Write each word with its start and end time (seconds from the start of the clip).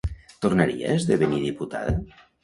Tornaria 0.45 0.87
a 0.87 0.95
esdevenir 1.01 1.41
diputada? 1.43 1.93